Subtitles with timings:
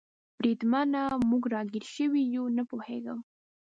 [0.37, 3.19] بریدمنه، موږ را ګیر شوي یو؟ نه پوهېږم.